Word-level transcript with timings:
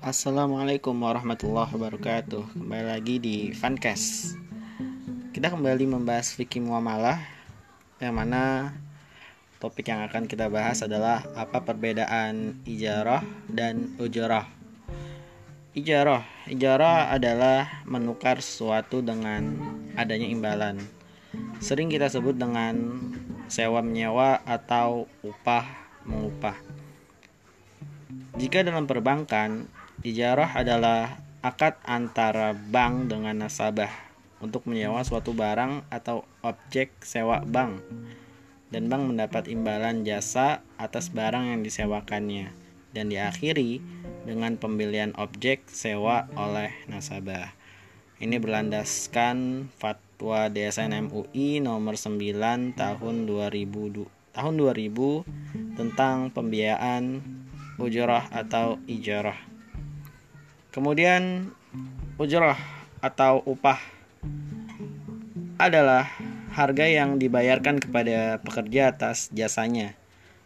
Assalamualaikum 0.00 0.94
warahmatullahi 0.94 1.68
wabarakatuh. 1.74 2.54
Kembali 2.54 2.86
lagi 2.86 3.16
di 3.18 3.36
Fancast. 3.50 4.38
Kita 5.34 5.52
kembali 5.52 5.84
membahas 5.84 6.32
fikih 6.32 6.64
muamalah 6.64 7.20
Yang 8.00 8.14
mana 8.14 8.72
topik 9.60 9.92
yang 9.92 10.00
akan 10.06 10.24
kita 10.24 10.48
bahas 10.48 10.80
adalah 10.80 11.26
Apa 11.36 11.60
perbedaan 11.66 12.62
ijarah 12.64 13.20
dan 13.52 13.92
ujrah 14.00 14.48
Ijarah. 15.76 16.24
Ijarah 16.48 17.12
adalah 17.12 17.84
menukar 17.84 18.40
sesuatu 18.40 19.04
dengan 19.04 19.60
adanya 19.92 20.24
imbalan. 20.24 20.80
Sering 21.60 21.92
kita 21.92 22.08
sebut 22.08 22.32
dengan 22.32 22.96
sewa 23.44 23.84
menyewa 23.84 24.40
atau 24.48 25.04
upah 25.20 25.68
mengupah 26.08 26.65
jika 28.36 28.60
dalam 28.60 28.84
perbankan, 28.84 29.64
Ijarah 30.04 30.52
adalah 30.60 31.16
akad 31.40 31.80
antara 31.88 32.52
bank 32.52 33.08
dengan 33.08 33.48
nasabah 33.48 33.88
untuk 34.44 34.68
menyewa 34.68 35.00
suatu 35.00 35.32
barang 35.32 35.88
atau 35.88 36.28
objek 36.44 36.92
sewa 37.00 37.40
bank 37.40 37.80
dan 38.68 38.92
bank 38.92 39.08
mendapat 39.08 39.48
imbalan 39.48 40.04
jasa 40.04 40.60
atas 40.76 41.08
barang 41.08 41.48
yang 41.48 41.64
disewakannya 41.64 42.52
dan 42.92 43.08
diakhiri 43.08 43.80
dengan 44.28 44.60
pembelian 44.60 45.16
objek 45.16 45.64
sewa 45.72 46.28
oleh 46.36 46.76
nasabah. 46.92 47.56
Ini 48.20 48.36
berlandaskan 48.36 49.68
fatwa 49.80 50.52
DSN 50.52 51.08
MUI 51.08 51.64
nomor 51.64 51.96
9 51.96 52.20
tahun 52.76 53.16
2000 53.24 54.16
tahun 54.36 54.54
2000 54.60 55.80
tentang 55.80 56.28
pembiayaan 56.28 57.04
ujrah 57.76 58.28
atau 58.32 58.80
ijarah. 58.88 59.36
Kemudian 60.72 61.52
ujrah 62.16 62.56
atau 63.00 63.44
upah 63.44 63.80
adalah 65.56 66.08
harga 66.52 66.84
yang 66.88 67.20
dibayarkan 67.20 67.80
kepada 67.80 68.40
pekerja 68.40 68.92
atas 68.92 69.28
jasanya 69.32 69.96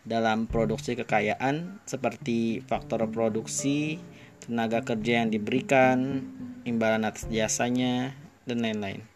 dalam 0.02 0.46
produksi 0.50 0.98
kekayaan 0.98 1.82
seperti 1.86 2.62
faktor 2.66 3.06
produksi, 3.10 3.98
tenaga 4.42 4.82
kerja 4.82 5.22
yang 5.22 5.28
diberikan, 5.30 6.26
imbalan 6.66 7.06
atas 7.06 7.26
jasanya, 7.30 8.14
dan 8.46 8.62
lain-lain. 8.62 9.06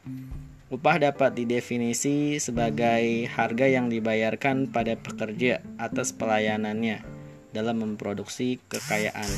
Upah 0.71 0.99
dapat 0.99 1.39
didefinisi 1.39 2.43
sebagai 2.43 3.31
harga 3.31 3.67
yang 3.71 3.87
dibayarkan 3.87 4.75
pada 4.75 4.99
pekerja 4.99 5.63
atas 5.79 6.11
pelayanannya 6.11 7.14
dalam 7.55 7.79
memproduksi 7.79 8.59
kekayaan. 8.67 9.31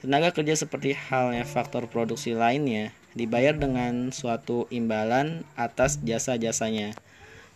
Tenaga 0.00 0.32
kerja 0.32 0.56
seperti 0.56 0.96
halnya 0.96 1.44
faktor 1.44 1.84
produksi 1.86 2.32
lainnya 2.32 2.96
dibayar 3.12 3.52
dengan 3.52 4.08
suatu 4.12 4.64
imbalan 4.72 5.44
atas 5.56 6.00
jasa-jasanya. 6.00 6.96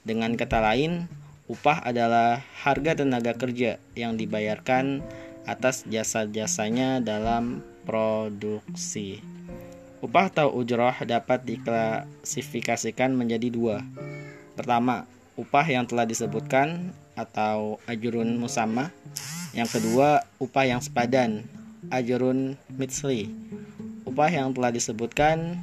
Dengan 0.04 0.36
kata 0.36 0.60
lain, 0.60 1.08
upah 1.48 1.84
adalah 1.84 2.44
harga 2.64 3.00
tenaga 3.04 3.36
kerja 3.36 3.80
yang 3.96 4.20
dibayarkan 4.20 5.04
atas 5.44 5.88
jasa-jasanya 5.88 7.00
dalam 7.04 7.64
produksi. 7.84 9.20
Upah 10.00 10.32
atau 10.32 10.48
ujroh 10.56 10.96
dapat 11.04 11.44
diklasifikasikan 11.44 13.12
menjadi 13.12 13.52
dua. 13.52 13.84
Pertama, 14.56 15.04
upah 15.36 15.66
yang 15.68 15.84
telah 15.84 16.08
disebutkan 16.08 16.96
atau 17.12 17.76
ajurun 17.84 18.40
musamah. 18.40 18.88
Yang 19.50 19.80
kedua, 19.80 20.22
upah 20.38 20.64
yang 20.66 20.80
sepadan 20.82 21.46
ajrun 21.90 22.54
mitsli. 22.70 23.32
Upah 24.06 24.30
yang 24.30 24.54
telah 24.54 24.70
disebutkan 24.70 25.58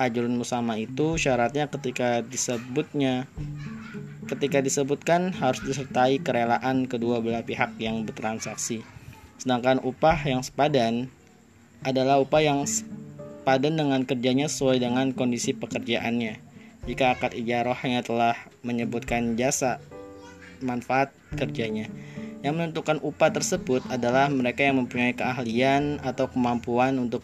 ajrun 0.00 0.32
musama 0.32 0.80
itu 0.80 1.20
syaratnya 1.20 1.68
ketika 1.68 2.24
disebutnya 2.24 3.28
ketika 4.24 4.64
disebutkan 4.64 5.34
harus 5.36 5.60
disertai 5.60 6.22
kerelaan 6.22 6.88
kedua 6.88 7.20
belah 7.20 7.44
pihak 7.44 7.76
yang 7.76 8.06
bertransaksi. 8.08 8.80
Sedangkan 9.36 9.82
upah 9.84 10.16
yang 10.24 10.40
sepadan 10.40 11.12
adalah 11.84 12.20
upah 12.22 12.40
yang 12.40 12.64
sepadan 12.64 13.76
dengan 13.76 14.06
kerjanya 14.06 14.46
sesuai 14.46 14.80
dengan 14.80 15.12
kondisi 15.12 15.52
pekerjaannya. 15.52 16.40
Jika 16.88 17.18
akad 17.18 17.36
ijarahnya 17.36 18.00
telah 18.00 18.36
menyebutkan 18.64 19.36
jasa 19.36 19.82
manfaat 20.64 21.12
kerjanya. 21.36 21.88
Yang 22.40 22.54
menentukan 22.56 22.98
upah 23.04 23.30
tersebut 23.36 23.84
adalah 23.92 24.32
mereka 24.32 24.64
yang 24.64 24.80
mempunyai 24.80 25.12
keahlian 25.12 26.00
atau 26.00 26.24
kemampuan 26.32 26.96
untuk 26.96 27.20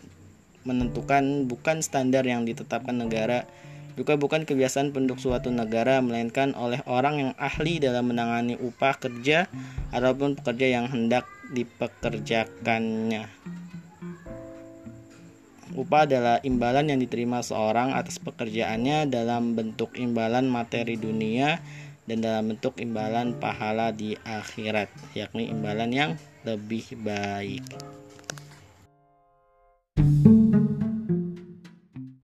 menentukan 0.68 1.48
bukan 1.48 1.80
standar 1.80 2.26
yang 2.28 2.44
ditetapkan 2.44 2.92
negara, 2.92 3.48
juga 3.96 4.20
bukan 4.20 4.44
kebiasaan 4.44 4.92
penduduk 4.92 5.16
suatu 5.16 5.48
negara, 5.48 6.04
melainkan 6.04 6.52
oleh 6.52 6.84
orang 6.84 7.14
yang 7.16 7.32
ahli 7.40 7.80
dalam 7.80 8.12
menangani 8.12 8.60
upah 8.60 9.00
kerja 9.00 9.48
ataupun 9.88 10.36
pekerja 10.36 10.76
yang 10.76 10.86
hendak 10.92 11.24
dipekerjakannya. 11.48 13.24
Upah 15.76 16.08
adalah 16.08 16.36
imbalan 16.44 16.92
yang 16.92 17.00
diterima 17.00 17.40
seorang 17.40 17.96
atas 17.96 18.20
pekerjaannya 18.20 19.08
dalam 19.08 19.56
bentuk 19.56 19.96
imbalan 19.96 20.48
materi 20.48 20.96
dunia 20.96 21.60
dan 22.06 22.22
dalam 22.22 22.54
bentuk 22.54 22.78
imbalan 22.78 23.34
pahala 23.36 23.90
di 23.90 24.14
akhirat, 24.22 24.88
yakni 25.12 25.50
imbalan 25.50 25.90
yang 25.90 26.10
lebih 26.46 26.94
baik. 27.02 27.66